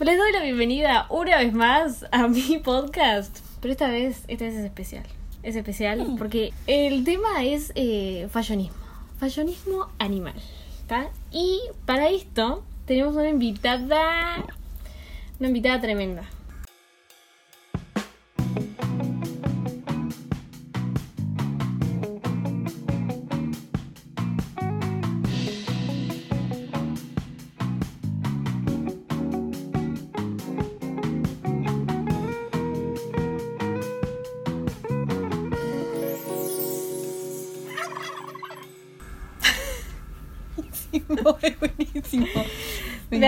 [0.00, 3.40] Les doy la bienvenida una vez más a mi podcast.
[3.60, 5.02] Pero esta vez, esta vez es especial.
[5.42, 8.76] Es especial porque el tema es eh, fallonismo.
[9.18, 10.34] Fallonismo animal.
[10.82, 11.10] ¿Está?
[11.32, 14.46] Y para esto tenemos una invitada.
[15.40, 16.22] Una invitada tremenda.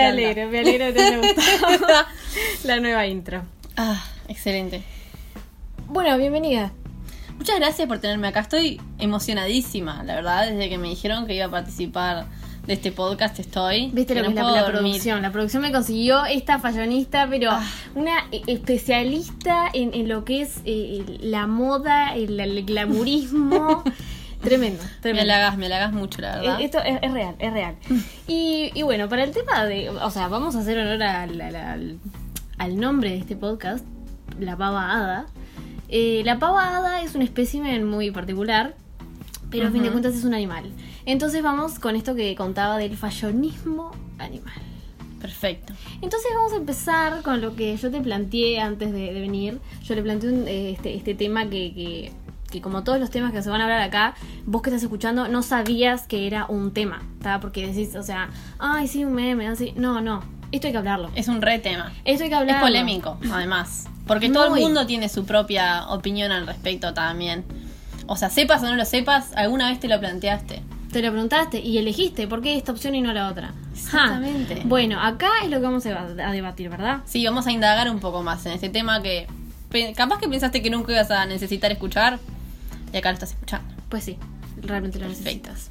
[0.01, 2.05] Me, alegro, me alegro que te haya gustado
[2.63, 3.43] la nueva intro.
[3.77, 4.83] Ah, excelente.
[5.87, 6.71] Bueno, bienvenida.
[7.37, 8.41] Muchas gracias por tenerme acá.
[8.41, 12.25] Estoy emocionadísima, la verdad, desde que me dijeron que iba a participar
[12.67, 13.89] de este podcast estoy.
[13.91, 15.21] Viste lo que no es la, producción.
[15.23, 17.65] La producción me consiguió esta fallonista, pero Ah.
[17.95, 23.83] una e- especialista en, en lo que es eh, la moda, el, el glamurismo.
[24.41, 25.33] tremendo, Me tremendo.
[25.33, 26.59] halagas, me halagas mucho, la verdad.
[26.61, 27.75] Eh, Esto es, es real, es real.
[28.27, 29.89] Y, y bueno, para el tema de.
[29.89, 31.41] O sea, vamos a hacer honor al,
[32.57, 33.85] al- nombre de este podcast,
[34.39, 35.25] la pava hada.
[35.89, 38.75] Eh, la pava hada es un espécimen muy particular,
[39.49, 40.71] pero a fin de cuentas es un animal.
[41.05, 44.53] Entonces vamos con esto que contaba del fallonismo animal.
[45.19, 45.73] Perfecto.
[46.01, 49.59] Entonces vamos a empezar con lo que yo te planteé antes de, de venir.
[49.83, 52.11] Yo le planteé un- eh, este, este tema que, que,
[52.51, 54.13] que como todos los temas que se van a hablar acá,
[54.45, 57.39] vos que estás escuchando no sabías que era un tema, ¿está?
[57.39, 59.73] Porque decís, o sea, ay, sí, un meme, así.
[59.75, 61.09] No, no, esto hay que hablarlo.
[61.15, 61.91] Es un re tema.
[62.05, 62.61] Esto hay que Es hablarlo.
[62.67, 63.87] polémico, además.
[64.05, 67.45] Porque todo el mundo tiene su propia opinión al respecto también.
[68.07, 70.61] O sea, sepas o no lo sepas, alguna vez te lo planteaste.
[70.91, 73.53] Te lo preguntaste y elegiste, ¿por qué esta opción y no la otra?
[73.73, 74.57] Exactamente.
[74.57, 74.61] Ja.
[74.65, 76.99] Bueno, acá es lo que vamos a debatir, ¿verdad?
[77.05, 79.27] Sí, vamos a indagar un poco más en este tema que
[79.95, 82.19] capaz que pensaste que nunca ibas a necesitar escuchar
[82.91, 83.73] y acá lo estás escuchando.
[83.89, 84.17] Pues sí,
[84.61, 85.69] realmente lo necesitas.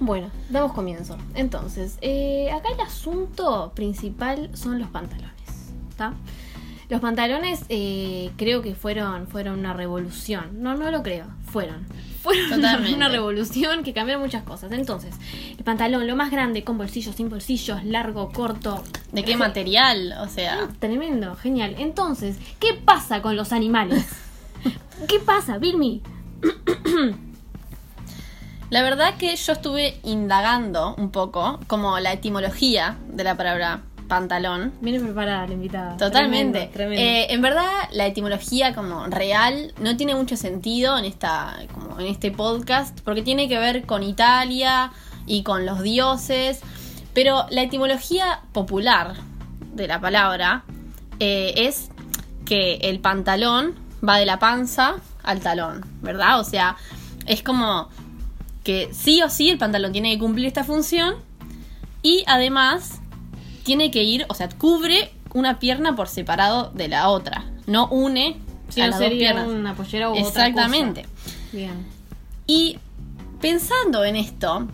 [0.00, 1.16] Bueno, damos comienzo.
[1.34, 5.32] Entonces, eh, acá el asunto principal son los pantalones.
[5.88, 6.12] ¿Está?
[6.88, 10.62] Los pantalones eh, creo que fueron, fueron una revolución.
[10.62, 11.26] No, no lo creo.
[11.46, 11.86] Fueron.
[12.22, 12.94] Fueron una, Totalmente.
[12.94, 14.70] una revolución que cambiaron muchas cosas.
[14.72, 15.14] Entonces,
[15.56, 18.84] el pantalón, lo más grande, con bolsillos, sin bolsillos, largo, corto.
[19.12, 20.14] ¿De qué material?
[20.20, 21.74] O sea, Tremendo, genial.
[21.78, 24.06] Entonces, ¿qué pasa con los animales?
[25.08, 26.02] ¿Qué pasa, Vilmi?
[28.70, 34.72] la verdad que yo estuve indagando un poco como la etimología de la palabra pantalón.
[34.80, 35.96] Viene preparada la invitada.
[35.96, 36.70] Totalmente.
[36.72, 37.02] Tremendo, tremendo.
[37.02, 42.06] Eh, en verdad, la etimología como real no tiene mucho sentido en esta, como en
[42.06, 44.92] este podcast, porque tiene que ver con Italia
[45.26, 46.60] y con los dioses.
[47.12, 49.14] Pero la etimología popular
[49.74, 50.64] de la palabra
[51.18, 51.90] eh, es
[52.44, 53.74] que el pantalón
[54.06, 54.96] va de la panza
[55.26, 56.40] al talón, ¿verdad?
[56.40, 56.76] O sea,
[57.26, 57.88] es como
[58.64, 61.16] que sí o sí el pantalón tiene que cumplir esta función
[62.02, 63.00] y además
[63.64, 68.38] tiene que ir, o sea, cubre una pierna por separado de la otra, no une
[68.76, 69.48] a no las dos piernas.
[69.48, 71.02] una pollera u otra Exactamente.
[71.02, 71.36] cosa.
[71.52, 71.86] Bien.
[72.46, 72.78] Y
[73.40, 74.66] pensando en esto,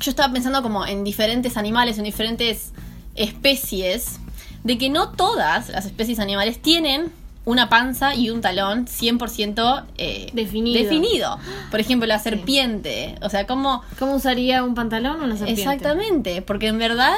[0.00, 2.72] yo estaba pensando como en diferentes animales, en diferentes
[3.14, 4.18] especies,
[4.64, 7.12] de que no todas las especies animales tienen
[7.44, 10.82] una panza y un talón 100% eh, Definido.
[10.82, 11.38] definido.
[11.70, 13.16] Por ejemplo, la serpiente.
[13.22, 13.82] O sea, como...
[13.98, 15.62] ¿Cómo usaría un pantalón o una serpiente?
[15.62, 17.14] Exactamente, porque en verdad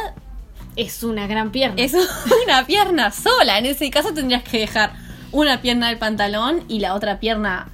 [0.77, 1.81] Es una gran pierna.
[1.83, 1.95] es
[2.47, 3.59] una pierna sola.
[3.59, 4.93] En ese caso tendrías que dejar
[5.31, 7.69] una pierna del pantalón y la otra pierna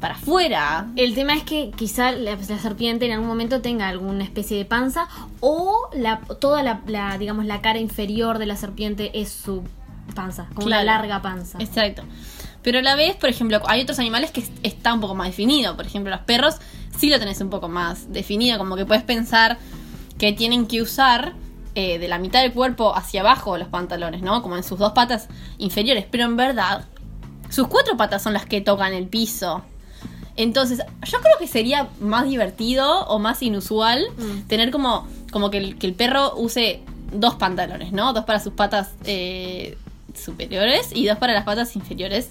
[0.00, 0.88] para afuera.
[0.96, 4.64] El tema es que quizá la, la serpiente en algún momento tenga alguna especie de
[4.64, 5.06] panza
[5.40, 9.62] o la, toda la, la, digamos, la cara inferior de la serpiente es su
[10.14, 11.58] panza, con una larga panza.
[11.60, 12.02] Exacto.
[12.62, 15.26] Pero a la vez, por ejemplo, hay otros animales que es- está un poco más
[15.28, 15.76] definido.
[15.76, 16.56] Por ejemplo, los perros
[16.98, 18.56] sí lo tenés un poco más definido.
[18.58, 19.58] Como que puedes pensar
[20.18, 21.32] que tienen que usar
[21.76, 24.42] eh, de la mitad del cuerpo hacia abajo los pantalones, ¿no?
[24.42, 25.26] Como en sus dos patas
[25.58, 26.06] inferiores.
[26.08, 26.84] Pero en verdad,
[27.50, 29.62] sus cuatro patas son las que tocan el piso.
[30.36, 34.42] Entonces, yo creo que sería más divertido o más inusual Mm.
[34.48, 36.80] tener como, como que, el, que el perro use
[37.12, 38.12] dos pantalones, ¿no?
[38.12, 39.76] Dos para sus patas eh,
[40.14, 42.30] superiores y dos para las patas inferiores.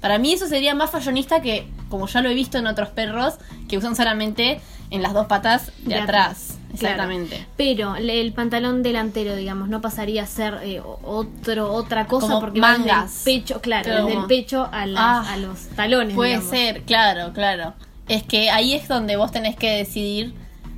[0.00, 3.34] Para mí eso sería más fallonista que, como ya lo he visto en otros perros,
[3.68, 4.60] que usan solamente
[4.90, 6.58] en las dos patas de, De atrás.
[6.74, 7.46] Exactamente.
[7.56, 12.60] Pero el pantalón delantero, digamos, no pasaría a ser eh, otro, otra cosa Como porque
[12.60, 13.12] mangas.
[13.24, 14.06] desde el pecho, claro, Claro.
[14.06, 16.14] desde el pecho a, las- Ah, a los talones.
[16.14, 16.50] Puede digamos.
[16.50, 17.74] ser, claro, claro.
[18.08, 20.34] Es que ahí es donde vos tenés que decidir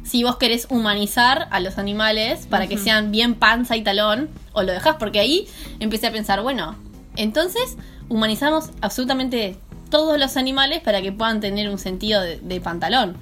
[0.06, 4.62] si vos querés humanizar a los animales para que sean bien panza y talón, o
[4.62, 5.48] lo dejás, porque ahí
[5.80, 6.76] empecé a pensar, bueno,
[7.16, 7.76] entonces
[8.08, 9.56] humanizamos absolutamente
[9.90, 13.16] todos los animales para que puedan tener un sentido de, de pantalón.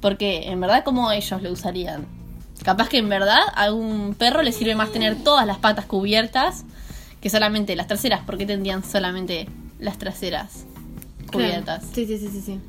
[0.00, 2.06] Porque en verdad, ¿cómo ellos lo usarían?
[2.64, 6.64] Capaz que en verdad a un perro le sirve más tener todas las patas cubiertas
[7.20, 8.20] que solamente las traseras.
[8.22, 9.46] ¿Por qué tendrían solamente
[9.78, 10.66] las traseras
[11.30, 11.80] cubiertas?
[11.80, 11.94] Claro.
[11.94, 12.60] Sí, sí, sí, sí, sí.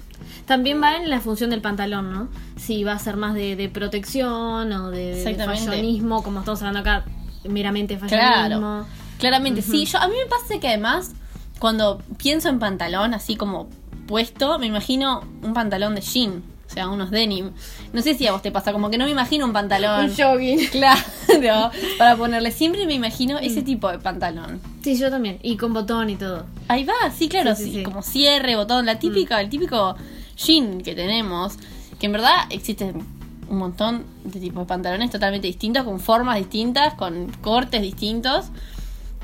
[0.45, 2.29] También va en la función del pantalón, ¿no?
[2.57, 6.79] Si va a ser más de, de protección o de, de fallonismo, como estamos hablando
[6.79, 7.05] acá,
[7.47, 8.29] meramente fallonismo.
[8.47, 8.85] Claro,
[9.19, 9.61] claramente.
[9.61, 11.13] Sí, yo a mí me pasa que además,
[11.59, 13.69] cuando pienso en pantalón, así como
[14.07, 17.51] puesto, me imagino un pantalón de jean, o sea, unos denim.
[17.91, 20.05] No sé si a vos te pasa, como que no me imagino un pantalón.
[20.05, 20.59] Un jogging.
[20.71, 22.51] Claro, para ponerle.
[22.51, 23.43] Siempre me imagino Mm.
[23.43, 24.61] ese tipo de pantalón.
[24.83, 25.37] Sí, yo también.
[25.43, 26.45] Y con botón y todo.
[26.69, 27.83] Ahí va, sí, claro, Sí, sí, sí, sí.
[27.83, 29.95] como cierre, botón, la típica, el típico
[30.37, 31.55] jean que tenemos,
[31.99, 33.05] que en verdad existen
[33.49, 38.45] un montón de tipos de pantalones totalmente distintos, con formas distintas, con cortes distintos,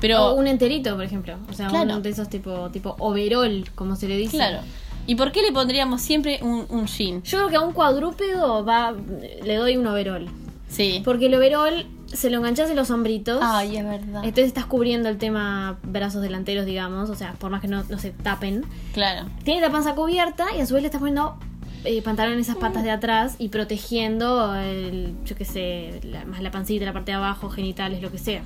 [0.00, 1.38] pero O un enterito, por ejemplo.
[1.50, 1.84] O sea, Claro.
[1.94, 4.36] uno de esos tipo, tipo overall, como se le dice.
[4.36, 4.60] claro.
[5.08, 7.22] ¿Y por qué le pondríamos siempre un, un jean?
[7.24, 8.94] Yo creo que a un cuadrúpedo va,
[9.42, 10.28] le doy un overall.
[10.68, 11.00] Sí.
[11.04, 13.40] Porque el overall se lo enganchas en los hombritos.
[13.42, 14.22] Ay, es verdad.
[14.22, 17.08] Entonces estás cubriendo el tema brazos delanteros, digamos.
[17.10, 18.64] O sea, por más que no, no se tapen.
[18.92, 19.26] Claro.
[19.44, 21.38] Tiene la panza cubierta y a su vez le estás poniendo
[21.84, 26.42] eh, pantalón en esas patas de atrás y protegiendo el, yo qué sé, la- más
[26.42, 28.42] la pancita, la parte de abajo, genitales, lo que sea.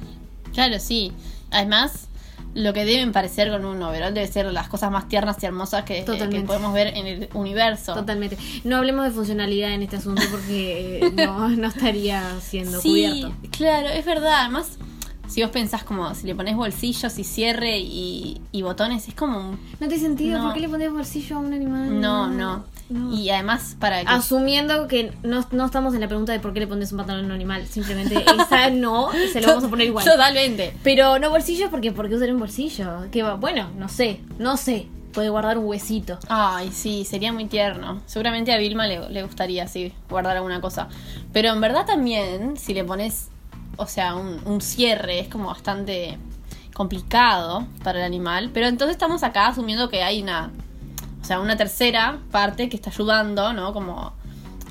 [0.53, 1.13] Claro, sí.
[1.51, 2.09] Además,
[2.55, 5.85] lo que deben parecer con un overall debe ser las cosas más tiernas y hermosas
[5.85, 7.95] que, eh, que podemos ver en el universo.
[7.95, 8.37] Totalmente.
[8.65, 13.35] No hablemos de funcionalidad en este asunto porque eh, no, no estaría siendo Sí, cubierto.
[13.57, 14.41] claro, es verdad.
[14.41, 14.79] Además,
[15.29, 19.39] si vos pensás como si le pones bolsillos y cierre y, y botones, es como
[19.39, 19.53] un...
[19.81, 20.39] No tiene sentido.
[20.39, 20.45] No.
[20.45, 22.01] ¿Por qué le pondrías bolsillo a un animal?
[22.01, 22.65] No, no.
[22.93, 23.13] No.
[23.15, 24.09] Y además, para que...
[24.09, 27.25] Asumiendo que no, no estamos en la pregunta de por qué le pones un pantalón
[27.25, 27.67] a un animal.
[27.67, 30.05] Simplemente esa no, se lo vamos a poner igual.
[30.05, 30.77] Totalmente.
[30.83, 33.11] Pero no bolsillos porque ¿por qué usar un bolsillo?
[33.11, 34.89] Que va, bueno, no sé, no sé.
[35.13, 36.19] Puede guardar un huesito.
[36.29, 38.01] Ay, sí, sería muy tierno.
[38.07, 40.89] Seguramente a Vilma le, le gustaría, sí, guardar alguna cosa.
[41.33, 43.29] Pero en verdad también, si le pones,
[43.77, 46.19] o sea, un, un cierre, es como bastante
[46.73, 48.51] complicado para el animal.
[48.53, 50.51] Pero entonces estamos acá asumiendo que hay una,
[51.23, 53.73] o sea, una tercera parte que está ayudando, ¿no?
[53.73, 54.13] Como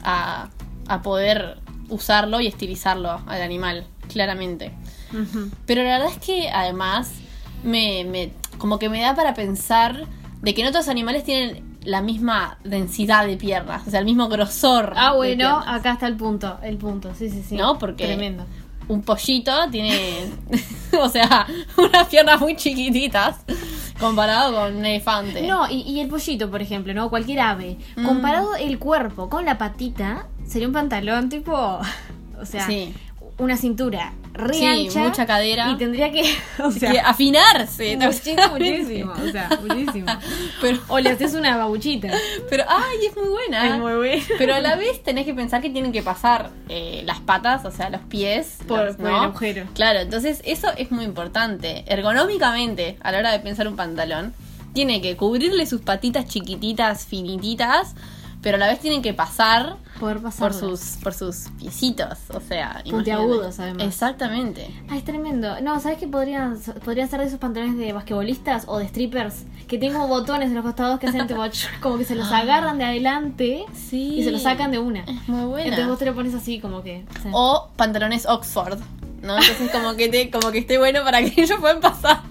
[0.03, 0.50] a,
[0.88, 1.59] a poder
[1.89, 4.74] usarlo y estilizarlo al animal, claramente.
[5.65, 7.12] Pero la verdad es que además
[7.63, 10.06] me, me- como que me da para pensar
[10.42, 14.06] de que no todos los animales tienen la misma densidad de piernas, o sea, el
[14.06, 14.94] mismo grosor.
[14.95, 17.56] Ah, bueno, acá está el punto, el punto, sí, sí, sí.
[17.56, 17.77] ¿No?
[17.80, 18.45] Porque- Tremendo.
[18.92, 20.30] Un pollito tiene,
[21.00, 21.48] o sea,
[21.78, 23.38] unas piernas muy chiquititas
[23.98, 25.44] comparado con un elefante.
[25.48, 27.10] No, y, y el pollito, por ejemplo, ¿no?
[27.10, 27.78] Cualquier ave.
[27.96, 28.06] Mm.
[28.06, 31.80] Comparado el cuerpo con la patita, sería un pantalón tipo.
[32.42, 32.92] O sea, Sí.
[33.38, 35.00] Una cintura re Sí, ancha.
[35.00, 35.69] mucha cadera.
[35.72, 36.24] Y tendría que.
[36.63, 37.98] O sea, que afinarse.
[38.01, 39.13] muchísimo, muchísimo.
[39.13, 40.06] O sea, muchísimo.
[40.62, 42.10] Pero, O le haces una babuchita.
[42.50, 43.68] pero, ay, es muy buena.
[43.68, 44.24] Es muy bueno.
[44.38, 47.72] Pero a la vez tenés que pensar que tienen que pasar eh, las patas, o
[47.72, 48.57] sea, los pies.
[48.68, 49.66] Por- los- por el agujero.
[49.74, 51.83] Claro, entonces eso es muy importante.
[51.88, 54.33] Ergonómicamente, a la hora de pensar un pantalón,
[54.74, 57.95] tiene que cubrirle sus patitas chiquititas, finititas,
[58.42, 60.50] pero a la vez tienen que pasar Poder pasar.
[60.51, 62.18] por sus, por sus piecitos.
[62.33, 63.86] O sea, Puntiagudos, además.
[63.86, 64.68] Exactamente.
[64.89, 65.62] Ah, es tremendo.
[65.62, 69.44] No, ¿sabes qué podrían, podrían ser de esos pantalones de basquetbolistas o de strippers?
[69.68, 71.42] Que tengo botones en los costados que hacen tipo,
[71.81, 74.16] como que se los agarran de adelante Sí.
[74.19, 75.02] y se los sacan de una.
[75.02, 75.68] Es muy buena.
[75.68, 77.06] Entonces vos te lo pones así como que...
[77.18, 78.80] o sea, O pantalones Oxford.
[79.21, 79.37] ¿no?
[79.37, 82.23] Entonces como que te, como que esté bueno para que ellos puedan pasar.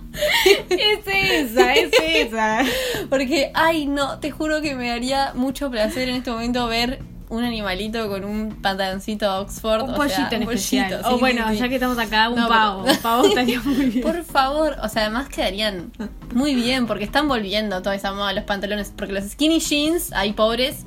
[0.68, 2.64] Es esa, es esa.
[3.08, 7.44] Porque, ay, no, te juro que me daría mucho placer en este momento ver un
[7.44, 9.82] animalito con un pantaloncito Oxford.
[9.84, 10.88] Un o pollito sea, en un especial.
[10.90, 11.60] pollito, o sí, bueno, sí, sí.
[11.60, 12.84] ya que estamos acá, un No, pero- pavo.
[12.84, 14.02] Un pavo estaría muy bien.
[14.02, 15.92] Por favor, o sea, además quedarían
[16.34, 18.92] muy bien porque están volviendo toda esa moda los pantalones.
[18.94, 20.84] Porque los skinny jeans, hay pobres,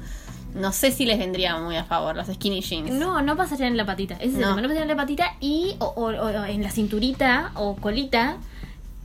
[0.53, 2.91] no sé si les vendría muy a favor los skinny jeans.
[2.91, 4.15] No, no pasarían en la patita.
[4.15, 4.47] Ese es el No.
[4.49, 8.37] tema, no pasarían en la patita y o, o- o en la cinturita o colita.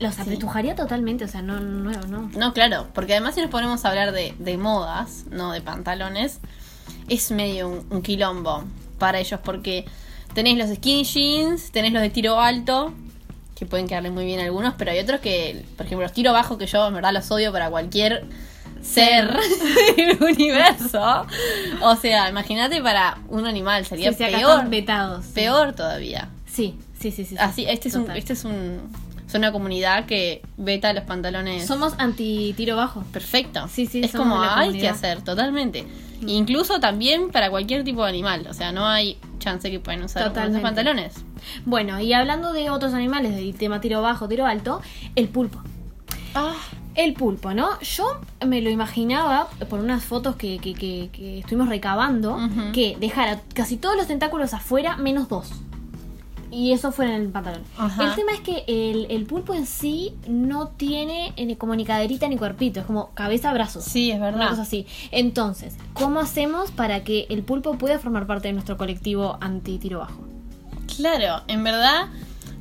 [0.01, 2.31] Los apretujaría totalmente, o sea, no, no, no.
[2.37, 6.39] No, claro, porque además si nos ponemos a hablar de, de modas, no de pantalones,
[7.09, 8.65] es medio un, un quilombo
[8.99, 9.85] para ellos porque
[10.35, 12.93] tenés los skinny jeans, tenés los de tiro alto,
[13.57, 16.33] que pueden quedarle muy bien a algunos, pero hay otros que, por ejemplo, los tiro
[16.33, 18.25] bajo, que yo en verdad los odio para cualquier
[18.83, 19.37] ser
[19.97, 21.27] del universo.
[21.83, 24.69] O sea, imagínate para un animal, sería Sí, peor.
[24.69, 25.25] vetados.
[25.27, 25.33] sí.
[25.35, 26.29] Peor todavía.
[26.47, 27.31] Sí, sí, sí, sí.
[27.31, 27.37] sí.
[27.39, 28.81] Así, este es un, este es un,
[29.27, 31.67] es una comunidad que veta los pantalones.
[31.67, 33.03] Somos anti tiro bajo.
[33.13, 33.69] Perfecto.
[33.73, 35.85] Sí, sí, Es como de la hay que hacer, totalmente.
[36.27, 38.47] Incluso también para cualquier tipo de animal.
[38.51, 41.15] O sea, no hay chance que puedan usar esos pantalones.
[41.65, 44.81] Bueno, y hablando de otros animales, del tema tiro bajo, tiro alto,
[45.15, 45.61] el pulpo.
[46.35, 46.55] Ah,
[46.95, 47.79] El pulpo, ¿no?
[47.81, 52.37] Yo me lo imaginaba por unas fotos que, que- que- que estuvimos recabando,
[52.73, 55.53] que dejara casi todos los tentáculos afuera, menos dos.
[56.51, 57.63] Y eso fuera en el pantalón.
[57.77, 58.05] Ajá.
[58.09, 62.27] El tema es que el, el pulpo en sí no tiene eh, como ni caderita
[62.29, 63.85] ni cuerpito, es como cabeza, brazos.
[63.85, 64.49] sí, es Una verdad.
[64.51, 64.87] cosa así.
[65.11, 70.27] Entonces, ¿cómo hacemos para que el pulpo pueda formar parte de nuestro colectivo anti-tiro bajo?
[70.97, 72.07] Claro, en verdad,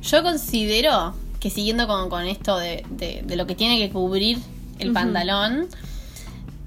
[0.02, 4.38] yo considero que siguiendo con, con esto de, de- de lo que tiene que cubrir
[4.78, 5.66] el pantalón,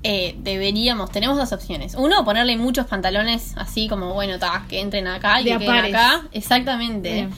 [0.04, 1.96] eh, deberíamos, tenemos dos opciones.
[1.96, 5.86] Uno, ponerle muchos pantalones así como, bueno, ta, que entren acá y De que queden
[5.96, 6.24] acá.
[6.32, 7.14] Exactamente.
[7.14, 7.32] Bien.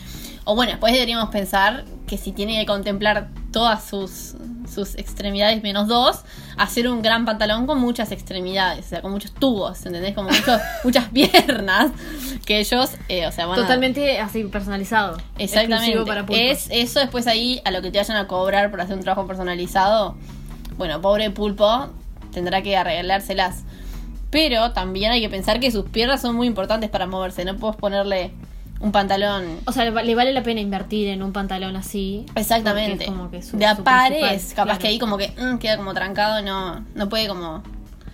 [0.45, 4.35] O bueno, después deberíamos pensar que si tiene que contemplar todas sus,
[4.73, 6.19] sus extremidades menos dos,
[6.57, 10.13] hacer un gran pantalón con muchas extremidades, o sea, con muchos tubos, ¿entendés?
[10.13, 11.91] Como muchos- muchas piernas,
[12.45, 15.17] que ellos, eh, o sea, van a- Totalmente así personalizado.
[15.37, 15.97] Exactamente.
[16.05, 19.03] Para es eso después ahí a lo que te vayan a cobrar por hacer un
[19.03, 20.17] trabajo personalizado.
[20.77, 21.89] Bueno, pobre pulpo
[22.33, 23.63] tendrá que arreglárselas.
[24.29, 27.45] Pero también hay que pensar que sus piernas son muy importantes para moverse.
[27.45, 28.31] No puedes ponerle
[28.79, 29.59] un pantalón.
[29.65, 32.25] O sea, le va- le vale la pena invertir en un pantalón así.
[32.35, 32.91] Exactamente.
[32.91, 34.79] porque es como que su- de a su pares, principal, capaz claro.
[34.79, 37.61] que ahí como que mm, queda como trancado, no, no puede como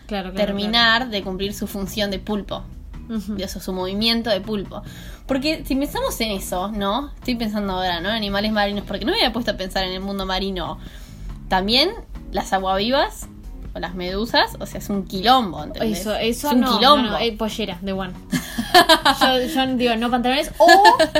[0.07, 2.63] Claro, claro, terminar de cumplir su función de pulpo.
[3.07, 4.83] de eso, su movimiento de pulpo.
[5.25, 7.09] Porque si pensamos en eso, ¿no?
[7.15, 8.09] Estoy pensando ahora, ¿no?
[8.09, 10.77] Animales marinos, porque no me había puesto a pensar en el mundo marino.
[11.47, 11.89] También
[12.31, 13.27] las aguavivas
[13.79, 16.01] o las medusas, o sea, es un quilombo, ¿entendés?
[16.01, 17.03] Eso, eso es un no, quilombo.
[17.05, 18.13] no, no, eh, pollera, de one.
[19.21, 20.51] yo, yo digo, no pantalones.
[20.57, 20.67] O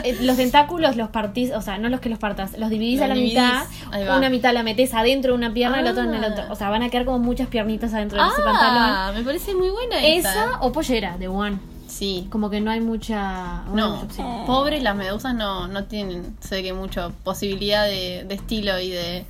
[0.04, 3.06] eh, los tentáculos los partís, o sea, no los que los partas, los dividís Los
[3.06, 4.18] a la dividís, mitad.
[4.18, 6.28] Una mitad la metes adentro de una pierna y la otra en el Ah.
[6.32, 6.44] otro.
[6.52, 8.78] O sea, van a quedar como muchas piernitas adentro de ese pantalón.
[8.78, 10.32] ah, me parece muy buena esa.
[10.32, 11.58] Esa o pollera, de one.
[11.88, 12.28] Sí.
[12.30, 14.08] Como que no hay mucha, no
[14.46, 19.26] pobres las medusas no, no tienen, sé que mucho posibilidad de, de estilo y de...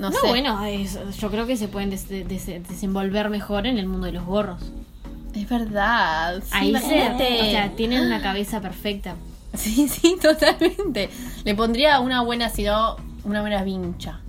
[0.00, 0.26] No, No, sé.
[0.28, 4.12] bueno, es- yo creo que se pueden des- des- desenvolver mejor en el mundo de
[4.12, 4.60] los gorros.
[5.34, 6.40] Es verdad.
[6.42, 9.14] sí, Ahí se, o sea, tienen una cabeza perfecta.
[9.54, 11.10] Sí, sí, totalmente.
[11.44, 14.20] Le pondría una buena, si no, una buena vincha.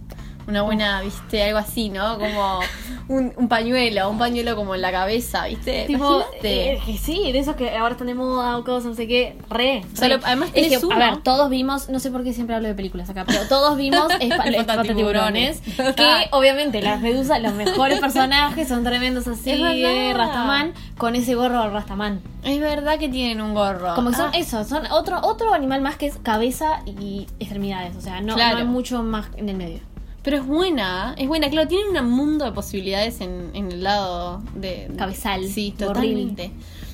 [0.51, 2.20] Una buena, viste, algo así, ¿no?
[2.20, 2.60] Como
[3.08, 5.86] un, un pañuelo, un pañuelo como en la cabeza, ¿viste?
[5.88, 9.08] Tipo, eh, que sí, de esos que ahora están de moda o cosas, no sé
[9.08, 9.84] qué, re.
[9.93, 10.17] O sea, re.
[10.17, 10.93] lo- además Es que, uno.
[10.96, 13.77] A ver, todos vimos, no sé por qué siempre hablo de películas acá, pero todos
[13.77, 15.62] vimos Espantatiburones,
[15.96, 19.74] que obviamente las medusas, los mejores personajes son tremendos así, Es verdad.
[19.75, 22.22] de Rastaman, con ese gorro de Rastaman.
[22.43, 23.96] Es verdad que tienen un gorro.
[23.96, 27.96] Como que son Ah, eso, son otro, otro animal más que es cabeza y extremidades,
[27.96, 28.55] o sea, no, Claro.
[28.55, 29.79] no hay mucho más en el medio.
[30.24, 31.50] Pero es buena, es buena.
[31.50, 34.92] Claro, tienen un mundo de posibilidades en, en el lado de...
[34.98, 36.51] Cabezal, Sí, totalmente.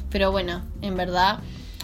[0.10, 1.40] Pero bueno, en verdad,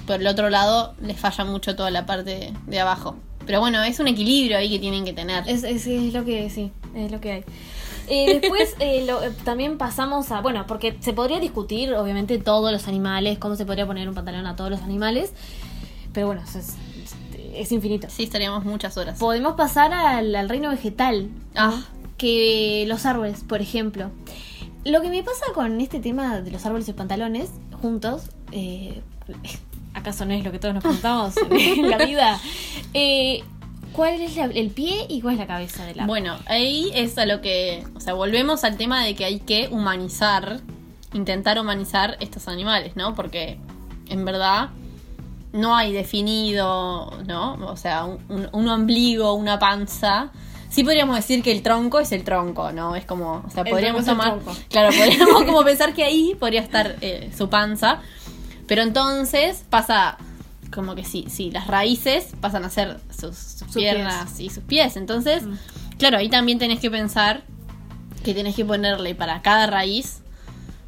[0.07, 3.17] por el otro lado les falla mucho toda la parte de abajo.
[3.45, 5.43] Pero bueno, es un equilibrio ahí que tienen que tener.
[5.47, 7.43] Es, es, es lo que sí, es lo que hay.
[8.07, 12.71] Eh, después eh, lo- eh, también pasamos a, bueno, porque se podría discutir obviamente todos
[12.71, 15.33] los animales, cómo se podría poner un pantalón a todos los animales,
[16.13, 16.75] pero bueno, eso es,
[17.55, 18.07] es infinito.
[18.09, 19.19] Sí, estaríamos muchas horas.
[19.19, 21.61] Podemos pasar al, al reino vegetal, ¿no?
[21.61, 21.81] Ah.
[22.17, 24.09] que los árboles, por ejemplo.
[24.85, 27.49] Lo que me pasa con este tema de los árboles y pantalones
[27.81, 29.01] juntos, eh,
[29.93, 32.39] ¿acaso no es lo que todos nos preguntamos en la vida?
[32.93, 33.43] Eh,
[33.93, 36.07] ¿Cuál es la- el pie y cuál es la cabeza del árbol?
[36.07, 39.67] Bueno, ahí es a lo que, o sea, volvemos al tema de que hay que
[39.71, 40.59] humanizar,
[41.13, 43.13] intentar humanizar estos animales, ¿no?
[43.15, 43.59] Porque
[44.09, 44.69] en verdad
[45.53, 47.53] no hay definido, ¿no?
[47.67, 50.31] O sea, un, un- un ombligo, una panza.
[50.69, 52.95] Sí podríamos decir que el tronco es el tronco, ¿no?
[52.95, 56.95] Es como, o sea, El podríamos tomar, claro, podríamos como pensar que ahí podría estar
[57.01, 58.01] eh, su panza,
[58.67, 60.17] pero entonces pasa
[60.73, 64.63] como que sí, sí, las raíces pasan a ser sus, sus Sus piernas y sus
[64.63, 64.97] pies.
[64.97, 65.53] Entonces, Mm.
[65.99, 67.43] claro, ahí también tenés que pensar
[68.23, 70.21] que tenés que ponerle para cada raíz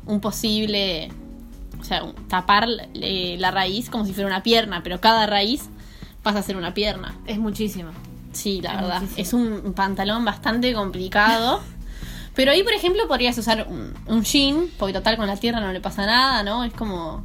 [0.08, 1.12] un posible,
[1.86, 5.70] o sea, tapar eh, la raíz como si fuera una pierna, pero cada raíz
[6.24, 7.16] pasa a ser una pierna.
[7.28, 7.92] Es muchísimo.
[8.34, 9.02] Sí, la Es verdad.
[9.02, 9.22] muchísimo.
[9.22, 11.62] Es un pantalón bastante complicado.
[12.34, 15.72] Pero ahí, por ejemplo, podrías usar un, un jean, porque total con la tierra no
[15.72, 16.64] le pasa nada, ¿no?
[16.66, 17.24] Es como...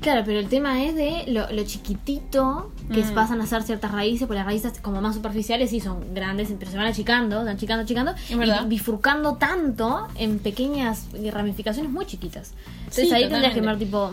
[0.00, 3.14] Claro, pero el tema es de lo, lo chiquitito que Mm.
[3.14, 6.70] pasan a ser ciertas raíces, porque las raíces como más superficiales sí son grandes, pero
[6.70, 12.52] se van achicando, van achicando, achicando, y bifurcando tanto en pequeñas ramificaciones muy chiquitas.
[12.80, 13.84] Entonces Sí, ahí tendrías que totalmente.
[13.86, 14.10] tipo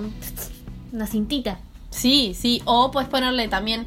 [0.91, 1.59] una cintita.
[1.91, 2.61] Sí, sí.
[2.65, 3.85] O puedes ponerle también...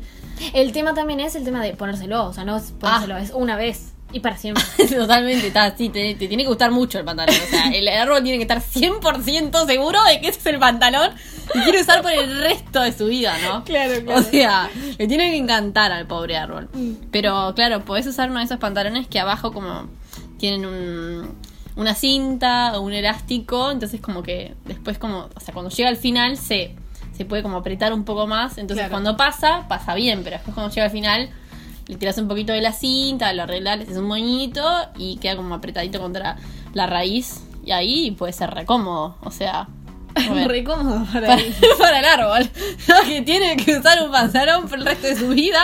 [0.52, 3.22] El tema también es el tema de ponérselo, o sea, no es ponérselo, Ah.
[3.22, 3.92] es una vez.
[4.12, 4.62] Y para siempre.
[4.96, 7.34] Totalmente, está, sí, te, te tiene que gustar mucho el pantalón.
[7.34, 11.10] O sea, el árbol tiene que estar 100% seguro de que ese es el pantalón
[11.54, 13.64] y quiere usar por el resto de su vida, ¿no?
[13.64, 16.68] Claro, O sea, le tiene que encantar al pobre árbol.
[16.72, 16.92] Mm.
[17.10, 19.88] Pero claro, podés usar uno de esos pantalones que abajo como
[20.38, 21.34] tienen un,
[21.76, 25.96] una cinta o un elástico, entonces como que después como, o sea, cuando llega al
[25.96, 26.74] final se,
[27.16, 28.90] se puede como apretar un poco más, entonces Claro.
[28.92, 31.30] cuando pasa, pasa bien, pero después cuando llega al final
[31.86, 34.62] le tiras un poquito de la cinta, lo arreglas, haces un moñito
[34.98, 36.36] y queda como apretadito contra
[36.74, 39.68] la raíz y ahí puede ser re cómodo, o sea...
[40.46, 41.54] Re cómodo para para, mí.
[41.78, 42.50] para el árbol.
[43.06, 45.62] Que tiene que usar un pantalón por el resto de su vida.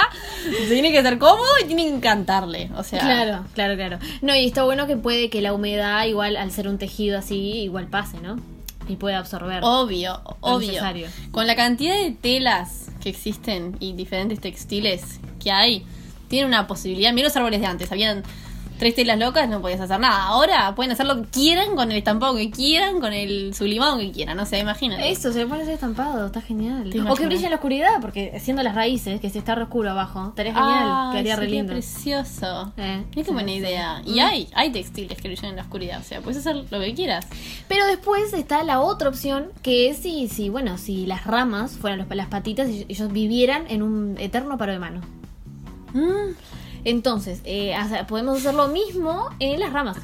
[0.68, 2.71] Tiene que ser cómodo y tiene que encantarle.
[2.76, 3.99] O sea, Claro, claro, claro.
[4.21, 7.62] No, y está bueno que puede que la humedad, igual al ser un tejido así,
[7.62, 8.38] igual pase, ¿no?
[8.88, 9.61] Y puede absorber.
[9.62, 10.68] obvio, obvio.
[10.68, 11.09] necesario.
[11.30, 15.85] Con la cantidad de telas que existen y diferentes textiles que hay,
[16.28, 17.12] tiene una posibilidad.
[17.12, 18.23] Mira los árboles de antes, habían
[18.82, 20.24] tres telas locas, no podías hacer nada.
[20.24, 24.10] Ahora pueden hacer lo que quieran con el estampado que quieran, con el sublimado que
[24.10, 24.36] quieran.
[24.36, 25.08] No sé, imagínate.
[25.08, 26.90] Eso, se le pone ese estampado, está genial.
[26.90, 29.62] ¿Te O que brilla en la oscuridad, porque siendo las raíces, que si está re
[29.62, 31.72] oscuro abajo, estaría genial, Ah, quedaría re lindo.
[31.74, 32.72] precioso.
[32.76, 33.54] Eh, qué sí, buena sí.
[33.54, 34.02] idea.
[34.04, 34.24] Y Mm.
[34.24, 36.00] hay, hay textiles que brillan en la oscuridad.
[36.00, 37.26] O sea, puedes hacer lo que quieras.
[37.68, 42.00] Pero después está la otra opción, que es si, si bueno, si las ramas fueran
[42.00, 45.00] los- las patitas y ellos vivieran en un eterno paro de mano.
[45.94, 46.34] Mm,
[46.84, 47.74] Entonces, eh,
[48.08, 49.96] podemos hacer lo mismo en las ramas.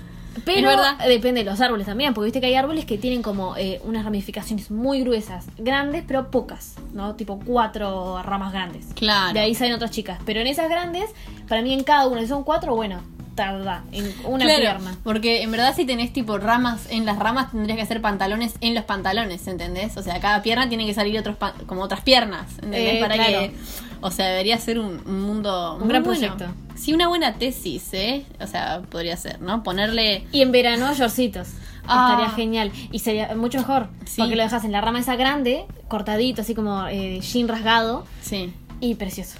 [0.44, 0.70] Pero
[1.06, 4.04] depende de los árboles también, porque viste que hay árboles que tienen como eh, unas
[4.04, 7.16] ramificaciones muy gruesas, grandes, pero pocas, ¿no?
[7.16, 8.86] Tipo cuatro ramas grandes.
[8.94, 9.32] Claro.
[9.34, 10.18] De ahí salen otras chicas.
[10.24, 11.10] Pero en esas grandes,
[11.48, 13.02] para mí en cada una, si son cuatro, bueno,
[13.34, 14.96] tarda, en una claro, pierna.
[15.04, 18.74] Porque en verdad si tenés tipo ramas en las ramas tendrías que hacer pantalones en
[18.74, 19.96] los pantalones, ¿entendés?
[19.96, 22.94] O sea, cada pierna tiene que salir otros como otras piernas, ¿entendés?
[22.94, 23.30] Eh, Para claro.
[23.30, 23.52] que
[24.00, 26.18] o sea, debería ser un, un mundo Un gran bueno.
[26.18, 26.46] proyecto.
[26.78, 28.24] Sí, una buena tesis, ¿eh?
[28.40, 29.62] O sea, podría ser, ¿no?
[29.62, 31.48] Ponerle Y en verano, shortcitos.
[31.86, 32.10] Ah.
[32.12, 32.72] Estaría genial.
[32.92, 33.88] Y sería mucho mejor.
[34.04, 34.20] Sí.
[34.20, 38.04] Porque lo dejas en la rama esa grande, cortadito, así como eh, jean rasgado.
[38.22, 38.52] sí.
[38.80, 39.38] Y precioso.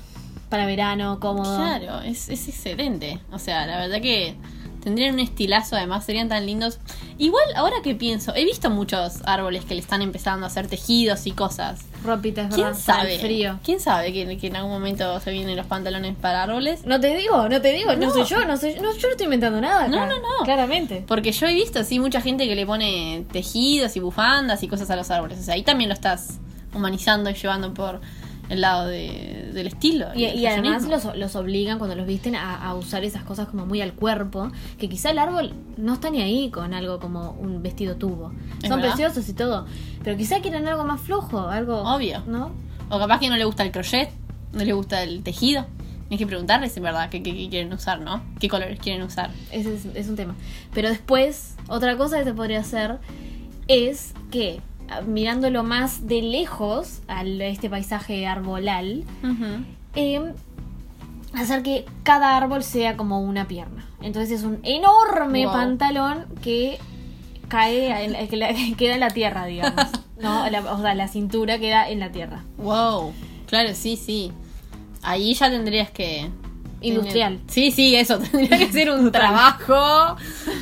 [0.48, 1.56] Para verano, cómodo.
[1.56, 3.20] Claro, es, es excelente.
[3.30, 4.34] O sea, la verdad que
[4.82, 6.78] tendrían un estilazo, además serían tan lindos.
[7.18, 11.26] Igual, ahora que pienso, he visto muchos árboles que le están empezando a hacer tejidos
[11.26, 11.80] y cosas.
[12.04, 13.18] Ropita, es ¿Quién sabe?
[13.18, 13.58] frío.
[13.64, 16.84] ¿Quién sabe que, que en algún momento se vienen los pantalones para árboles?
[16.86, 18.12] No te digo, no te digo, no, No.
[18.12, 19.80] soy yo, no soy no, yo no estoy inventando nada.
[19.84, 19.88] acá.
[19.90, 20.44] No, no, no.
[20.44, 21.04] Claramente.
[21.06, 24.90] Porque yo he visto así mucha gente que le pone tejidos y bufandas y cosas
[24.90, 25.38] a los árboles.
[25.40, 26.38] O sea, ahí también lo estás
[26.74, 28.00] humanizando y llevando por
[28.48, 30.06] el lado de- del estilo.
[30.14, 33.80] Y, además los, los obligan cuando los visten a, a usar esas cosas como muy
[33.80, 37.96] al cuerpo, que quizá el árbol no está ni ahí con algo como un vestido
[37.96, 38.32] tubo.
[38.62, 38.88] Son verdad.
[38.94, 39.66] preciosos y todo,
[40.04, 41.82] pero quizá quieren algo más flojo, algo...
[41.82, 42.22] Obvio.
[42.26, 42.52] ¿No?
[42.90, 44.10] O capaz que no le gusta el crochet,
[44.52, 45.66] no le gusta el tejido.
[46.08, 48.22] Tienes que preguntarles en verdad qué, qué- qué quieren usar, ¿no?
[48.40, 49.30] ¿Qué colores quieren usar?
[49.52, 50.34] Ese es, es un tema.
[50.72, 52.98] Pero después, otra cosa que se podría hacer
[53.66, 54.60] es que
[55.06, 59.04] mirándolo más de lejos al este paisaje arbolal,
[59.94, 60.32] eh,
[61.34, 63.84] hacer que cada árbol sea como una pierna.
[64.00, 65.52] Entonces es un enorme Wow.
[65.54, 66.78] pantalón que
[67.48, 69.86] cae, en- que la- que queda en la tierra, digamos.
[70.20, 70.48] ¿no?
[70.50, 72.42] La- o sea, la cintura queda en la tierra.
[72.58, 73.12] Wow,
[73.46, 74.32] claro, sí, sí.
[75.02, 76.28] Ahí ya tendrías que...
[76.80, 77.40] Industrial.
[77.48, 78.18] Sí, sí, eso.
[78.32, 80.16] Tendría que ser un trabajo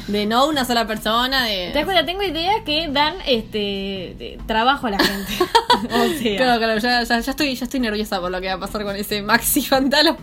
[0.08, 1.44] de no una sola persona.
[1.46, 1.84] ¿Te das De...
[1.84, 2.06] cuenta?
[2.06, 5.32] Tengo ideas que dan este de- trabajo a la gente.
[5.84, 8.54] o sea, Claro, claro, ya, ya, ya estoy, ya estoy nerviosa por lo que va
[8.54, 10.16] a pasar con ese maxi pantalón.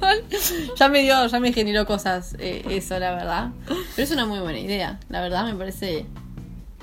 [0.77, 3.49] ya me dio, ya me generó cosas eh, eso, la verdad.
[3.67, 4.99] Pero es una muy buena idea.
[5.09, 6.05] La verdad me parece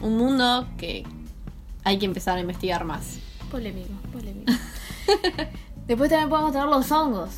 [0.01, 1.05] un mundo que
[1.85, 3.19] hay que empezar a investigar más.
[3.51, 4.53] Polémico, polémico.
[5.89, 7.31] Después también podemos tener los hongos.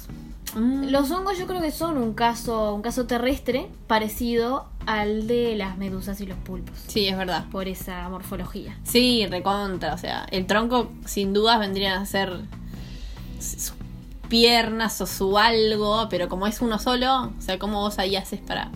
[0.54, 0.90] Mm.
[0.90, 5.78] Los hongos yo creo que son un caso, un caso terrestre parecido al de las
[5.78, 6.76] medusas y los pulpos.
[6.86, 7.46] Sí, es verdad.
[7.50, 8.76] Por esa morfología.
[8.84, 9.94] Sí, recontra.
[9.94, 12.40] O sea, el tronco sin dudas vendrían a ser
[13.40, 13.74] sus
[14.28, 18.40] piernas o su algo, pero como es uno solo, o sea, ¿cómo vos ahí haces
[18.40, 18.70] para,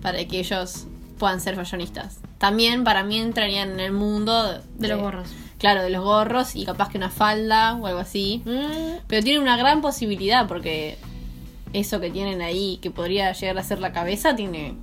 [0.00, 0.86] para que ellos
[1.18, 2.20] puedan ser fallonistas?
[2.38, 5.28] También para mí entrarían en el mundo De los gorros.
[5.58, 8.42] Claro, de los gorros y capaz que una falda o algo así.
[8.44, 10.98] Mm, Pero tienen una gran posibilidad porque
[11.74, 14.74] eso que tienen ahí, que podría llegar a ser la cabeza, tiene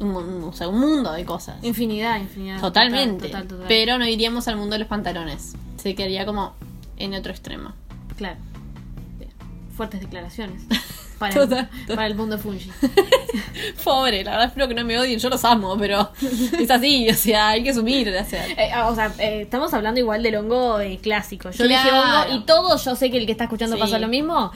[0.00, 1.62] un, mon- o sea, un mundo de cosas.
[1.62, 2.60] infinidad, infinidad.
[2.60, 3.26] Totalmente.
[3.28, 3.66] Total, total, total.
[3.68, 5.54] Pero no iríamos al mundo de los pantalones.
[5.76, 6.54] Se quedaría como
[6.96, 7.72] en otro extremo.
[8.16, 8.38] Claro.
[9.76, 10.62] Fuertes declaraciones.
[11.20, 11.96] Para, Total, el, total.
[11.96, 12.70] para el mundo fungi.
[13.84, 16.10] Pobre, la verdad espero que no me odien, yo los amo, pero
[16.58, 18.46] es así, o sea, hay que asumir, o sea.
[18.48, 21.50] Eh, o sea, eh, estamos hablando igual del hongo eh, clásico.
[21.50, 22.22] Yo dije Claro.
[22.32, 23.80] hongo y todo, yo sé que el que está escuchando Sí.
[23.82, 24.50] pasa lo mismo.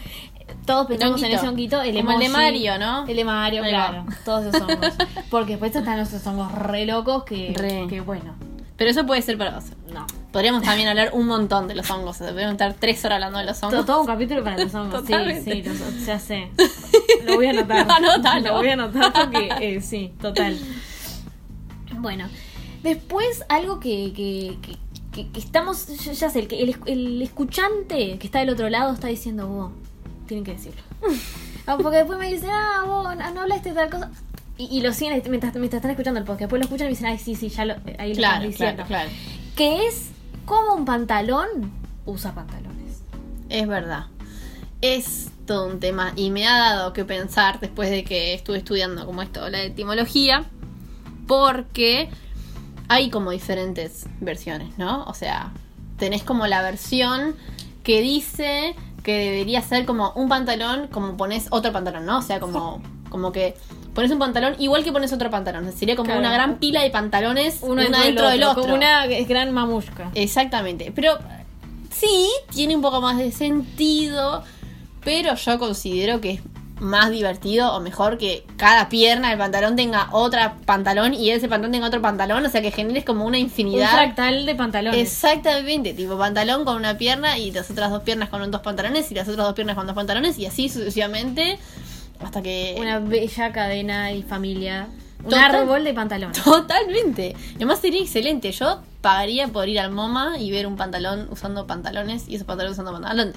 [0.66, 3.06] Todos pensamos en ese honguito, el Como el de Mario, ¿no?
[3.06, 4.06] El de Mario, claro.
[4.24, 4.94] Todos esos hongos.
[5.30, 7.86] Porque después están esos hongos re locos que, Re.
[7.90, 8.34] que bueno,
[8.78, 9.64] Pero eso puede ser para vos.
[9.92, 10.06] no.
[10.34, 12.18] Podríamos también hablar un montón de los hongos.
[12.18, 13.72] Podríamos estar tres horas hablando de los hongos.
[13.76, 15.00] Todo, todo un capítulo para los hongos.
[15.02, 15.52] Sí, Totalmente.
[15.52, 16.48] sí, los- ya sé.
[17.24, 17.86] Lo voy a anotar.
[17.90, 18.48] Anótalo.
[18.48, 20.58] Lo voy a anotar porque eh, sí, total.
[21.98, 22.28] Bueno,
[22.82, 24.76] después algo que, que, que,
[25.12, 25.86] que- que estamos,
[26.18, 29.70] ya, sé, el, que- el, el escuchante que está del otro lado está diciendo, vos,
[30.26, 30.82] tienen que decirlo.
[31.66, 34.10] Ah, Porque después me dicen, ah, vos no no hablaste de tal cosa.
[34.58, 36.40] Y, y lo siguen mientras, mientras están escuchando el podcast.
[36.42, 38.84] Después lo escuchan y me dicen, ay, sí, sí, ya lo, ahí lo estás diciendo.
[38.86, 39.10] claro, claro.
[39.56, 40.10] Que es
[40.44, 41.72] como un pantalón
[42.06, 43.02] usa pantalones.
[43.48, 44.06] Es verdad.
[44.80, 46.12] Es todo un tema.
[46.16, 50.44] Y me ha dado que pensar después de que estuve estudiando como esto, la etimología.
[51.26, 52.10] Porque
[52.88, 55.04] hay como diferentes versiones, ¿no?
[55.04, 55.52] O sea,
[55.98, 57.34] tenés como la versión
[57.82, 62.18] que dice que debería ser como un pantalón, como pones otro pantalón, ¿no?
[62.18, 63.54] O sea, como, como que
[63.94, 65.72] pones un pantalón igual que pones otro pantalón.
[65.72, 66.20] Sería como Claro.
[66.20, 68.62] una gran pila de pantalones Uno una dentro del otro.
[68.62, 70.10] Como una gran mamushka.
[70.14, 70.92] Exactamente.
[70.94, 71.18] Pero
[71.90, 74.42] sí, tiene un poco más de sentido.
[75.04, 76.40] Pero yo considero que es
[76.80, 81.70] más divertido o mejor que cada pierna del pantalón tenga otra pantalón y ese pantalón
[81.72, 82.44] tenga otro pantalón.
[82.44, 83.92] O sea que generes como una Un infinidad.
[83.92, 85.00] fractal de pantalones.
[85.00, 89.14] Exactamente, tipo pantalón con una pierna y las otras dos piernas con dos pantalones y
[89.14, 91.58] las otras dos piernas con dos pantalones y así sucesivamente
[92.24, 92.74] hasta que...
[92.78, 94.88] Una bella cadena y familia.
[95.24, 96.42] Un árbol de pantalones.
[96.42, 97.34] Totalmente.
[97.56, 98.50] Además sería excelente.
[98.52, 102.74] Yo pagaría por ir al MoMA y ver un pantalón usando pantalones y esos pantalones
[102.78, 103.36] usando pantalones.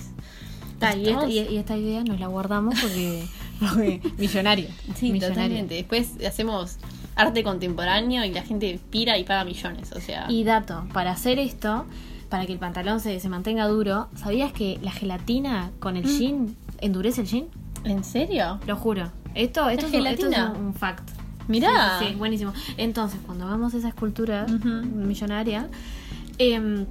[0.79, 3.25] Ta, y, esta, y- y idea nos la guardamos porque,
[3.59, 4.67] porque millonario.
[4.95, 5.75] Sí, totalmente.
[5.75, 6.77] Después hacemos
[7.15, 9.91] arte contemporáneo y la gente pira y paga millones.
[9.93, 11.85] O sea, Y dato, para hacer esto,
[12.29, 16.19] para que el pantalón se, se mantenga duro, ¿sabías que la gelatina con el Mm.
[16.19, 17.45] jean endurece el jean?
[17.91, 18.59] ¿En serio?
[18.67, 19.11] Lo juro.
[19.35, 20.51] Esto, esto, es, un- esto es gelatina?
[20.57, 21.09] un, un fact.
[21.47, 21.99] Mirá.
[21.99, 22.53] Sí, buenísimo.
[22.77, 25.67] Entonces, cuando hagamos esa escultura millonaria,
[26.39, 26.85] em,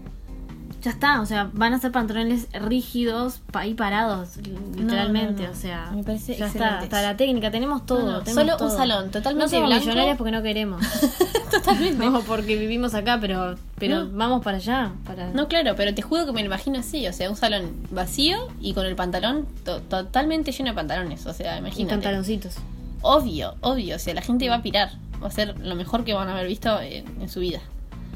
[0.83, 4.37] ya está, o sea, van a ser pantalones rígidos, ahí parados,
[4.77, 5.53] literalmente, no, no.
[5.53, 8.77] o sea, Me parece ya está, hasta la técnica, tenemos todo, tenemos solo un todo.
[8.77, 9.85] salón, totalmente No somos blanco.
[9.87, 10.81] millonarias porque no queremos,
[11.51, 12.05] Totalmente.
[12.09, 14.17] no porque vivimos acá, pero, pero No.
[14.17, 17.13] vamos para allá, para No, claro, pero te juro que me lo imagino así, o
[17.13, 21.57] sea, un salón vacío y con el pantalón to- totalmente lleno de pantalones, o sea,
[21.57, 21.95] y imagínate.
[21.95, 22.57] pantaloncitos.
[23.03, 24.91] Obvio, obvio, o sea, la gente va a pirar,
[25.23, 27.61] va a ser lo mejor que van a haber visto en, en su vida.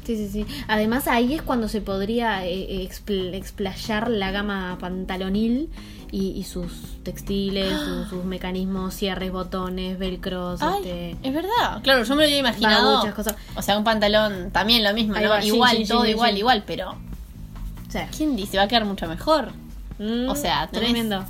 [0.03, 0.45] Sí, sí, sí.
[0.67, 5.69] Además ahí es cuando se podría eh, eh, expl- explayar la gama pantalonil
[6.11, 6.71] y, y sus
[7.03, 12.25] textiles, sus, sus mecanismos, cierres, botones, velcros, Ay, este, es verdad, claro, yo me lo
[12.27, 13.35] había imaginado, muchas cosas.
[13.55, 15.29] o sea, un pantalón también lo mismo, ¿no?
[15.29, 18.57] va, igual, jean, todo jean, igual, igual, pero O sea, ¿quién dice?
[18.57, 19.51] Va a quedar mucho mejor.
[19.99, 21.23] mm, o sea, tenés- tremendo.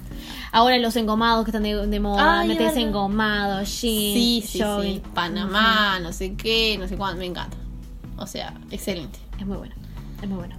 [0.54, 4.96] Ahora los engomados que están de, de moda, metes engomado, jean, Sí, sí, jogging.
[4.96, 7.56] sí, Panamá, no sé qué, no sé cuándo, me encanta.
[8.17, 9.17] O sea, excelente.
[9.39, 9.74] Es muy bueno,
[10.22, 10.56] es muy bueno.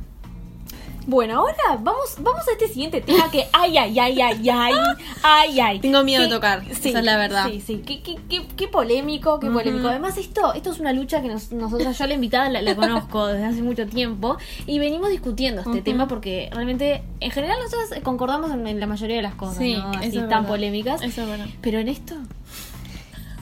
[1.07, 4.75] Bueno, ahora vamos, vamos a este siguiente tema que ay, ay, ay, ay, ay,
[5.23, 5.81] ay, ay.
[5.81, 7.49] Tengo miedo de tocar, esa es la verdad.
[7.51, 9.89] Sí, sí, qué, qué, qué, qué polémico, qué polémico.
[9.89, 13.27] Además, esto, esto es una lucha que nos- nosotras, yo la invitada la, la conozco
[13.27, 14.37] desde hace mucho tiempo
[14.67, 19.17] y venimos discutiendo este tema porque realmente, en general, nosotros concordamos en, en la mayoría
[19.17, 19.91] de las cosas, Sí, ¿no?
[19.91, 20.47] Así tan verdad.
[20.47, 21.03] polémicas.
[21.03, 21.47] Eso es verdad.
[21.61, 22.15] Pero en esto,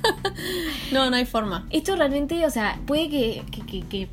[0.92, 1.66] No, no hay forma.
[1.70, 4.08] esto realmente, o sea, puede que, que, que, que,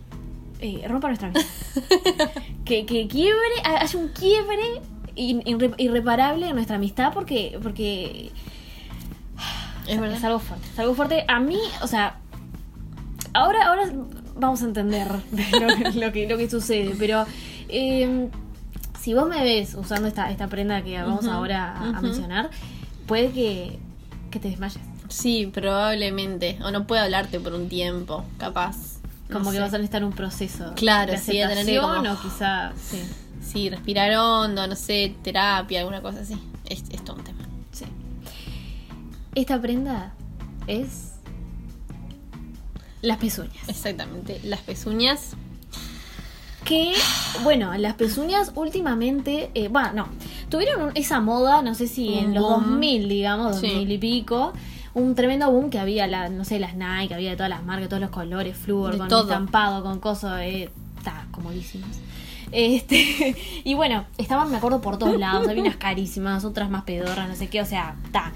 [0.59, 1.49] eh, rompa nuestra amistad.
[2.65, 4.81] que, que quiebre, ha- haya un quiebre
[5.15, 8.31] irre- irreparable en nuestra amistad porque, porque
[9.87, 10.17] Es verdad.
[10.17, 10.67] es algo fuerte.
[10.73, 11.25] Es algo fuerte.
[11.27, 12.17] A mí, o sea,
[13.33, 13.91] ahora, ahora
[14.35, 17.25] vamos a entender lo, que- lo que, lo que sucede, pero
[17.69, 18.29] eh,
[18.99, 22.49] si vos me ves usando esta, esta prenda que vamos ahora a, mencionar,
[23.05, 23.79] puede que,
[24.31, 24.79] que te desmayes.
[25.09, 26.57] Sí, probablemente.
[26.63, 28.96] O no puedo hablarte por un tiempo, capaz.
[29.29, 29.61] No Como que sé.
[29.61, 33.01] vas a necesitar un proceso Claro, de sí, tener como- o quizá, sí,
[33.41, 36.35] Sí, respirar hondo, no sé, terapia, alguna cosa así.
[36.65, 37.39] Es, es todo un tema.
[37.71, 37.85] sí.
[39.35, 40.13] Esta prenda
[40.67, 41.11] es
[43.01, 43.67] las pezuñas.
[43.69, 44.39] Exactamente.
[44.43, 45.31] Las pezuñas.
[46.65, 46.93] Que,
[47.43, 50.07] bueno, las pezuñas últimamente, eh, bueno, no,
[50.49, 52.63] tuvieron esa moda, no sé si en los boom.
[52.71, 53.67] 2000, digamos, Sí.
[53.67, 54.53] 2000 y pico,
[54.97, 57.87] un tremendo boom que había, la, no sé, las Nike, había de todas las marcas,
[57.89, 59.21] todos los colores, flúor, con todo.
[59.23, 61.89] estampado, con cosas, eh, está, comodísimas.
[62.51, 67.27] Este, y bueno, estaban, me acuerdo, por todos lados, había unas carísimas, otras más pedorras,
[67.29, 68.31] no sé qué, o sea, está.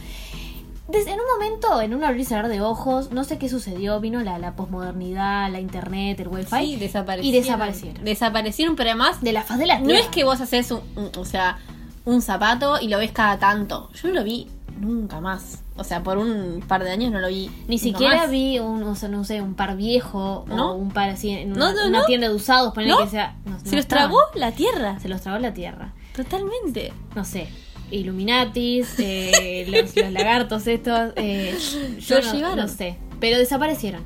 [0.93, 4.21] En un momento, en un abrir y cerrar de ojos, no sé qué sucedió, vino
[4.23, 6.47] la, la posmodernidad, la internet, el wifi.
[6.59, 7.25] Sí, desaparecieron.
[7.25, 8.03] Y desaparecieron.
[8.03, 11.11] Desaparecieron, pero además De la faz de la No es que vos haces un, un-
[11.17, 11.59] o sea,
[12.03, 13.89] un zapato y lo ves cada tanto.
[13.93, 14.49] Yo lo vi
[14.81, 15.63] nunca más.
[15.77, 17.49] O sea, por un par de años no lo vi.
[17.67, 18.31] Ni siquiera más.
[18.31, 20.71] vi un, o sea, no sé, un par viejo ¿No?
[20.73, 22.05] o un par así en una, no, una no.
[22.05, 23.03] tienda de usados, ponerle ¿No?
[23.03, 23.35] que sea.
[23.63, 24.99] Se los tragó la tierra.
[24.99, 25.93] Se los tragó la tierra.
[26.15, 26.91] Totalmente.
[27.15, 27.47] No sé.
[27.91, 31.57] Illuminatis, eh, los, los lagartos estos, eh,
[31.99, 32.57] yo no, llevaron.
[32.57, 34.01] no sé, pero desaparecieron.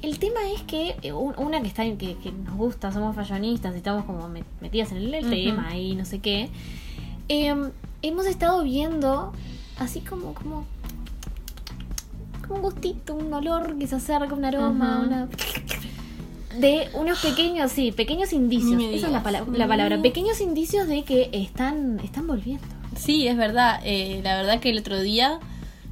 [0.00, 3.74] El tema es que eh, un- una que está que, que nos gusta, somos fallonistas
[3.74, 6.50] y estamos como met- metidas en el, tema y no sé qué.
[7.28, 7.52] eh,
[8.02, 9.32] hemos estado viendo
[9.78, 10.64] así como como
[12.42, 15.28] como un gustito, un olor que se acerca, un aroma, una
[16.58, 18.82] de unos pequeños, sí, pequeños indicios.
[18.82, 20.00] Esa es la, pala- la palabra.
[20.00, 22.64] Pequeños indicios de que están, están volviendo.
[22.96, 23.80] Sí, es verdad.
[23.84, 25.38] Eh, la verdad que el otro día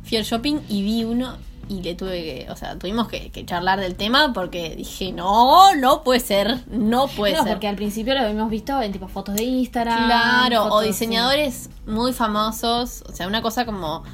[0.04, 1.36] fui al shopping y vi uno
[1.68, 5.74] y le tuve que, o sea, tuvimos que, que charlar del tema porque dije, no,
[5.74, 7.52] no puede ser, no puede no, ser.
[7.54, 10.06] porque al principio lo habíamos visto en tipo fotos de Instagram.
[10.06, 14.04] Claro, o diseñadores muy famosos, o sea, una cosa como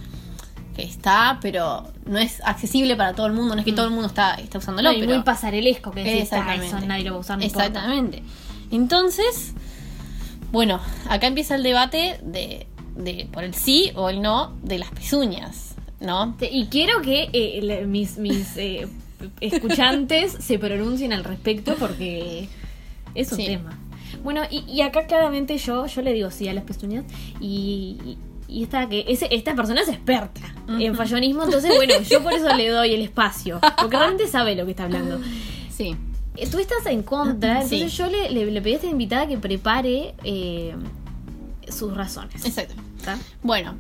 [0.75, 3.77] que está, pero no es accesible para todo el mundo, no es que Mm.
[3.77, 6.67] todo el mundo está, está usándolo, No, y pero muy pasarelesco que decís, "Ah, Exactamente.
[6.69, 7.67] eso nadie lo va a usar, no importa".
[7.67, 8.23] Exactamente.
[8.71, 9.53] Entonces,
[10.51, 14.91] bueno, acá empieza el debate de, de por el sí o el no de las
[14.91, 15.72] pezuñas,
[16.03, 16.37] ¿no?
[16.41, 18.87] Y quiero que eh, mis, mis eh,
[19.41, 22.49] escuchantes se pronuncien al respecto porque
[23.15, 23.47] es un Sí.
[23.47, 23.79] tema.
[24.23, 27.05] Bueno, y, y acá claramente yo, yo le digo sí a las pezuñas
[27.41, 30.41] y, y, esta, que ese, esta persona es experta
[30.79, 34.65] en fallonismo, entonces bueno, yo por eso le doy el espacio, porque realmente sabe lo
[34.65, 35.21] que está hablando.
[35.75, 35.97] Sí.
[36.37, 37.77] Eh, Tú estás en contra, Sí.
[37.77, 40.75] entonces yo le, le, le pedí a esta invitada que prepare eh,
[41.69, 42.45] sus razones.
[42.45, 42.75] Exacto.
[42.99, 43.19] ¿está?
[43.43, 43.75] Bueno,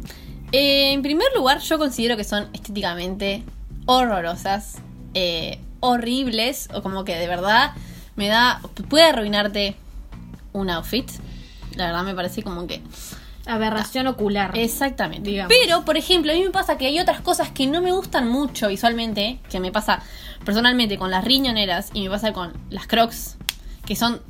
[0.52, 3.42] eh, en primer lugar, yo considero que son estéticamente
[3.86, 4.76] horrorosas,
[5.14, 7.72] eh, horribles, o como que de verdad
[8.16, 8.60] me da.
[8.88, 9.76] puede arruinarte
[10.52, 11.10] un outfit.
[11.76, 12.82] La verdad me parece como que.
[13.44, 14.56] Aberración ocular.
[14.56, 15.28] Exactamente.
[15.28, 15.52] Digamos.
[15.52, 18.28] Pero, por ejemplo, a mí me pasa que hay otras cosas que no me gustan
[18.28, 20.00] mucho visualmente, que me pasa
[20.44, 23.36] personalmente con las riñoneras y me pasa con las crocs,
[23.84, 24.20] que son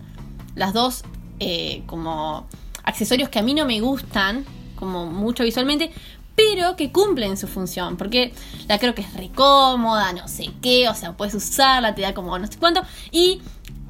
[0.54, 1.02] las dos
[1.40, 2.46] eh, como
[2.84, 4.46] accesorios que a mí no me gustan,
[4.82, 5.92] como mucho visualmente,
[6.34, 8.32] pero que cumplen su función, porque
[8.66, 12.36] la croc es re cómoda, no sé qué, o sea, puedes usarla, te da como
[12.36, 13.40] no sé cuánto, y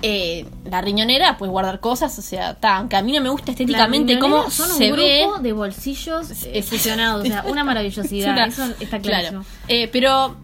[0.02, 3.52] eh, la riñonera puedes guardar cosas, o sea, ta, aunque a mí no me gusta
[3.52, 5.22] estéticamente cómo son se un ve.
[5.22, 9.02] grupo de bolsillos eh, Es- fusionados, o sea, una maravillosidad, Una- eso está claro.
[9.28, 9.44] clarísimo.
[9.68, 10.36] Eh, pero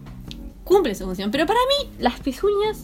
[0.63, 1.29] cumple su función.
[1.31, 2.77] Pero para mí, las pezuñas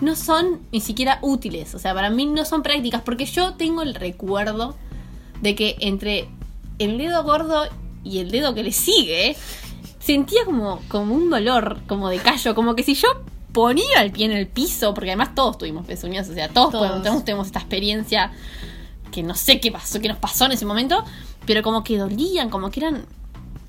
[0.00, 1.74] no son ni siquiera útiles.
[1.74, 3.00] O sea, para mí no son prácticas.
[3.02, 4.76] Porque yo tengo el recuerdo
[5.40, 6.28] de que entre
[6.80, 7.62] el dedo gordo
[8.02, 9.36] y el dedo que le sigue,
[10.00, 12.54] sentía como, como un dolor, como de callo.
[12.56, 13.08] Como que si yo
[13.52, 16.86] ponía el pie en el piso, porque además todos tuvimos pezuñas, o sea, todos, Todos.
[16.88, 18.32] podemos- todos tenemos esta experiencia
[19.12, 21.04] que no sé qué pasó, qué nos pasó en ese momento,
[21.46, 23.04] pero como que dolían, como que eran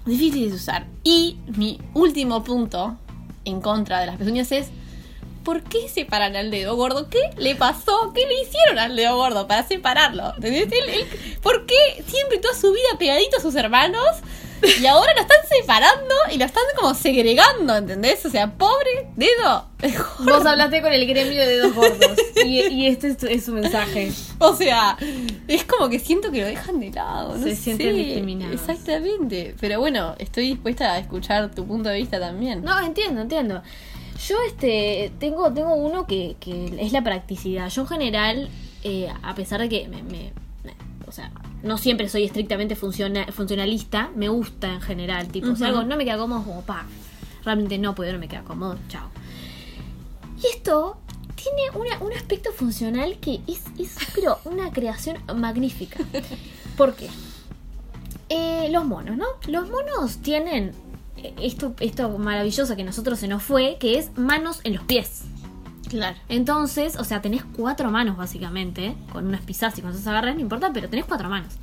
[0.06, 0.88] difíciles de usar.
[1.04, 2.96] Y mi último punto
[3.44, 4.70] en contra de las pezuñas es
[5.44, 7.10] ¿por qué separan al dedo gordo?
[7.10, 8.12] ¿Qué le pasó?
[8.14, 10.34] ¿Qué le hicieron al dedo gordo para separarlo?
[10.42, 11.06] ¿Entendés?
[11.42, 14.06] ¿Por qué siempre toda su vida pegadito a sus hermanos?
[14.80, 18.24] Y ahora lo están separando y lo están como segregando, ¿entendés?
[18.28, 19.66] O sea, pobre dedo.
[20.20, 22.12] Vos hablaste con el gremio de dedos gordos
[22.46, 24.12] y, y este es, tu- es su mensaje.
[24.38, 24.98] O sea,
[25.48, 27.36] es como que siento que lo dejan de lado.
[27.38, 28.54] no Se sienten discriminados.
[28.54, 29.56] Exactamente.
[29.60, 32.64] Pero bueno, estoy dispuesta a escuchar tu punto de vista también.
[32.64, 33.64] No, entiendo, entiendo.
[34.28, 37.70] Yo este tengo, tengo uno que, que es la practicidad.
[37.70, 38.50] Yo en general,
[38.84, 40.32] eh, a pesar de que me, me-
[40.64, 40.76] me-
[41.08, 41.32] o sea,
[41.64, 45.28] no siempre soy estrictamente funciona- funcionalista, me gusta en general.
[45.28, 45.66] Tipo, si Ujú.
[45.66, 46.86] algo no me queda cómodo, como pa,
[47.44, 49.10] realmente no puedo, no me queda cómodo, chao.
[50.42, 50.98] Y esto
[51.36, 56.00] tiene una- un aspecto funcional que es, es, pero una creación magnífica.
[56.78, 57.08] ¿Por qué?
[58.30, 59.26] Eh, los monos, ¿no?
[59.48, 60.72] Los monos tienen
[61.42, 65.24] esto, esto maravilloso que a nosotros se nos fue, que es manos en los pies.
[65.90, 66.16] Claro.
[66.30, 70.42] Entonces, o sea, tenés cuatro manos básicamente, con unas pisadas y con esas agarras, no
[70.42, 71.54] importa, pero tenés cuatro manos.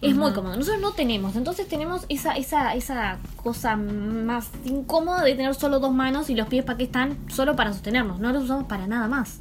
[0.00, 0.34] Es muy Ujú.
[0.36, 0.56] cómodo.
[0.56, 5.94] Nosotros no tenemos, entonces tenemos esa, esa, esa cosa más incómoda de tener solo dos
[5.94, 9.06] manos y los pies para qué están solo para sostenernos, no los usamos para nada
[9.08, 9.38] más.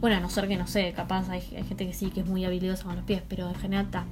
[0.00, 2.26] Bueno, a no ser que no sé, capaz hay, hay gente que sí que es
[2.26, 4.04] muy habilidosa con los pies, pero en general está.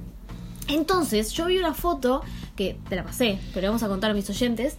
[0.67, 2.21] Entonces, yo vi una foto
[2.55, 4.77] que te la pasé, pero vamos a contar a mis oyentes.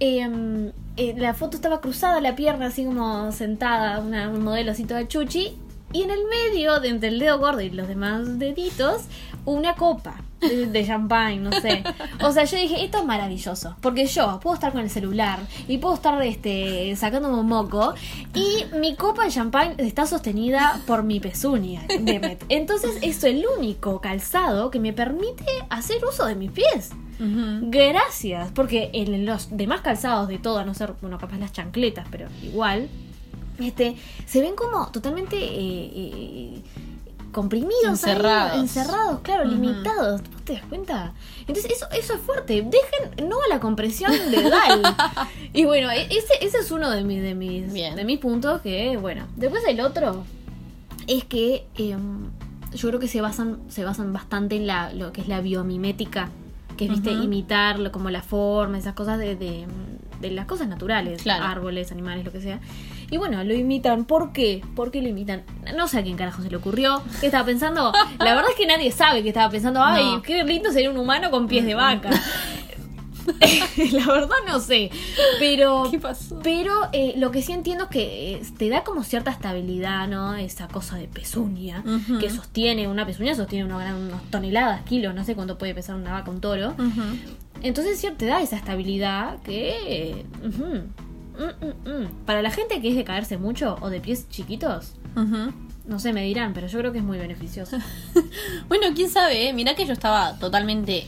[0.00, 4.84] eh, eh, la foto estaba cruzada la pierna, así como sentada, una, un modelo así
[4.84, 5.56] toda chuchi.
[5.92, 9.02] Y en el medio, de entre el dedo gordo y los demás deditos,
[9.44, 11.82] una copa de, de champagne, no sé.
[12.22, 13.76] O sea, yo dije, esto es maravilloso.
[13.80, 17.94] Porque yo puedo estar con el celular y puedo estar este, sacándome un moco.
[18.34, 21.82] Y mi copa de champagne está sostenida por mi pezuña.
[21.88, 22.44] Demet.
[22.48, 26.90] Entonces, es el único calzado que me permite hacer uso de mis pies.
[27.18, 32.06] Gracias, porque en los demás calzados de todo, a no ser, bueno, capaz las chancletas,
[32.10, 32.88] pero igual,
[33.60, 36.62] este, se ven como totalmente eh, eh,
[37.32, 38.58] comprimidos, ahí, Encerrados.
[38.60, 39.52] encerrados, claro, Ujú.
[39.52, 40.20] limitados.
[40.22, 41.12] ¿Vos te das cuenta?
[41.40, 42.62] Entonces, eso, eso es fuerte.
[42.62, 44.82] Dejen no a la compresión legal.
[45.52, 47.96] y bueno, e- ese, ese es uno de mis, de mis, Bien.
[47.96, 49.26] de mis puntos que, bueno.
[49.36, 50.24] Después el otro
[51.08, 52.26] es que em,
[52.72, 56.28] yo creo que se basan, se basan bastante en la, lo que es la biomimética,
[56.76, 57.24] que es, viste, Ujú.
[57.24, 59.66] imitar lo- como la forma, esas cosas de, de,
[60.20, 61.44] de las cosas naturales, Claro.
[61.44, 62.60] árboles, animales, lo que sea.
[63.12, 64.06] Y bueno, lo imitan.
[64.06, 64.62] ¿Por qué?
[64.74, 65.42] ¿Por qué lo imitan?
[65.76, 67.02] No sé a quién carajo se le ocurrió.
[67.20, 67.92] ¿Qué estaba pensando?
[68.18, 69.82] La verdad es que nadie sabe qué estaba pensando.
[69.84, 70.22] Ay, No.
[70.22, 72.08] qué lindo sería un humano con pies de vaca.
[73.92, 74.90] la verdad no sé.
[75.38, 76.40] Pero ¿Qué pasó?
[76.42, 80.34] pero eh, lo que sí entiendo es que eh, te da como cierta estabilidad, ¿no?
[80.34, 81.84] Esa cosa de pezuña,
[82.18, 85.96] que sostiene, una pezuña sostiene unos, gran- unos toneladas, kilos, no sé cuánto puede pesar
[85.96, 86.74] una vaca, un toro.
[87.62, 89.76] Entonces sí te da esa estabilidad que...
[89.86, 90.24] eh,
[91.38, 92.24] mm, mm, mm.
[92.26, 94.94] Para la gente que es de caerse mucho o de pies chiquitos,
[95.86, 97.78] no sé, me dirán, pero yo creo que es muy beneficioso.
[98.68, 99.52] Bueno, quién sabe, ¿eh?
[99.52, 101.06] mirá que yo estaba totalmente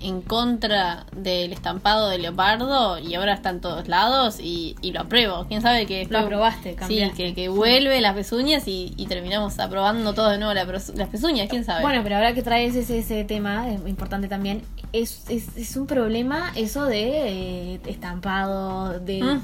[0.00, 5.00] en contra del estampado de leopardo y ahora está en todos lados y, y lo
[5.00, 5.46] apruebo.
[5.48, 10.14] Quién sabe que Lo aprobaste, Sí, que, que vuelve las pezuñas y, y terminamos aprobando
[10.14, 11.82] todo de nuevo la las pezuñas, quién sabe.
[11.82, 15.86] Bueno, pero ahora que traes ese, ese tema, es importante también, es, es, es un
[15.86, 19.40] problema eso de eh, estampado, de, Mm.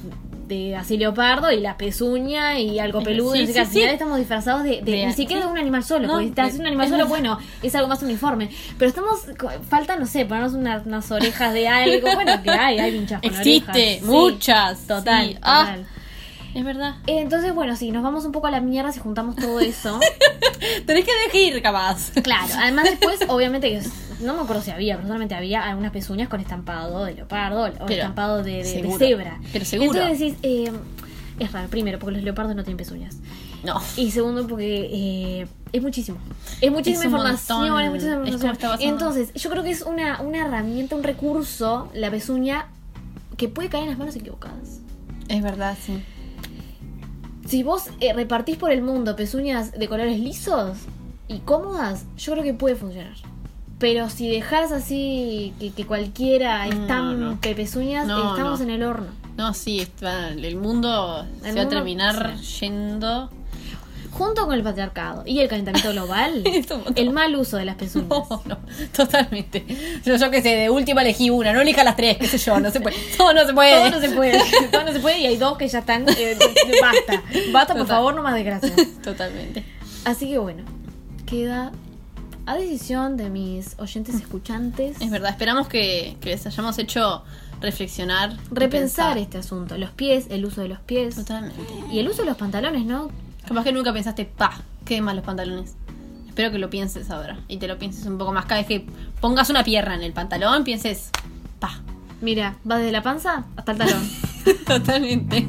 [0.47, 3.33] De así leopardo y la pezuña y algo peludo.
[3.35, 3.73] sí, al sí.
[3.79, 6.57] final estamos disfrazados de, de- De- ni siquiera de un animal solo, No, porque si
[6.57, 8.51] de- un animal solo, bueno, es algo más uniforme.
[8.79, 9.21] Pero estamos,
[9.69, 12.09] falta, no sé, ponernos unas, unas orejas de algo.
[12.15, 14.03] Bueno, que hay, hay hinchas con Existe, orejas.
[14.03, 14.87] Muchas.
[14.87, 15.39] Total.
[15.43, 15.87] Ah, total.
[16.55, 16.95] es verdad.
[17.07, 19.99] Entonces, bueno, sí, nos vamos un poco a la mierda si juntamos todo eso.
[20.87, 22.11] Tenés que elegir, capaz.
[22.23, 23.91] Claro, además después, obviamente que es-
[24.25, 27.89] no me acuerdo si había, pero solamente había algunas pezuñas con estampado de leopardo o
[27.89, 28.99] estampado de, de- de seguro.
[28.99, 29.41] cebra.
[29.53, 30.01] Pero seguro.
[30.01, 30.73] Entonces decís, eh,
[31.39, 33.17] es raro, primero, porque los leopardos no tienen pezuñas.
[33.65, 33.81] No.
[33.97, 34.89] Y segundo, porque
[35.43, 36.19] eh, es muchísimo.
[36.61, 37.81] Es muchísima Es información, montón.
[37.83, 38.79] es muchísima información.
[38.93, 42.67] Entonces, yo creo que es una, una herramienta, un recurso, la pezuña,
[43.39, 44.81] que puede caer en las manos equivocadas.
[45.29, 46.03] Es verdad, sí.
[47.49, 50.77] Si vos eh, repartís por el mundo pezuñas de colores lisos
[51.29, 53.15] y cómodas, yo creo que puede funcionar.
[53.85, 57.17] Pero si dejas así que, que cualquiera No, estampe
[57.51, 57.55] no.
[57.55, 59.09] pezuñas, No, estamos en el horno.
[59.37, 63.29] No, sí, está- el mundo se va a terminar yendo.
[64.11, 66.43] Junto con el patriarcado y el calentamiento global,
[66.95, 68.09] el mal uso de las pezuñas.
[68.09, 68.59] No, no,
[68.97, 69.67] totalmente.
[70.03, 72.59] Yo, yo qué sé, de última elegí una, no elija las tres, qué sé yo,
[72.61, 72.97] no se puede.
[73.19, 73.77] Todo no se puede.
[73.77, 74.41] Todo no se puede,
[74.73, 76.07] todo no se puede y hay dos que ya están.
[76.09, 76.39] eh,
[76.81, 78.73] basta, basta por favor, no más desgracias.
[79.05, 79.63] Totalmente.
[80.07, 80.63] Así que bueno,
[81.27, 81.71] queda
[82.47, 85.01] a decisión de mis oyentes escuchantes.
[85.01, 87.23] Es verdad, esperamos que, que les hayamos hecho
[87.61, 88.37] reflexionar.
[88.51, 89.19] repensar pensar.
[89.19, 89.79] este asunto.
[89.79, 91.15] Los pies, el uso de los pies.
[91.17, 91.63] Totalmente.
[91.91, 93.11] Y el uso de los pantalones, ¿no?
[93.47, 95.75] Capaz que nunca pensaste, pa, qué mal los pantalones.
[96.29, 98.47] Espero que lo pienses ahora y te lo pienses un poco más.
[98.47, 98.87] Cada vez que
[99.21, 101.11] pongas una pierna en el pantalón, pienses,
[101.61, 101.81] pa.
[102.21, 104.11] Mira, va desde la panza hasta el talón.
[104.67, 105.47] Totalmente.